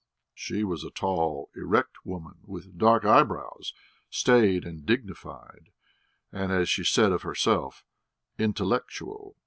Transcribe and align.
She 0.33 0.63
was 0.63 0.83
a 0.83 0.89
tall, 0.89 1.51
erect 1.55 2.03
woman 2.07 2.39
with 2.45 2.75
dark 2.75 3.05
eyebrows, 3.05 3.71
staid 4.09 4.65
and 4.65 4.83
dignified, 4.83 5.69
and, 6.31 6.51
as 6.51 6.67
she 6.69 6.83
said 6.83 7.11
of 7.11 7.21
herself, 7.21 7.85
intellectual. 8.39 9.37